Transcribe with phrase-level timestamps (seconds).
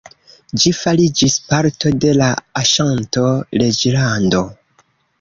[0.63, 2.31] Ĝi fariĝis parto de la
[2.65, 4.47] Aŝanto-Reĝlando.